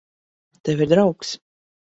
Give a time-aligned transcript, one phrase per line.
[0.69, 1.37] Tev ir draugs.